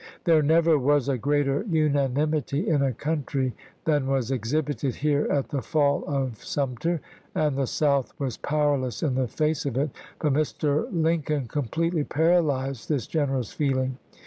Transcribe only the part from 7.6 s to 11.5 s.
South was powerless in the face of it; but Mr. Lincoln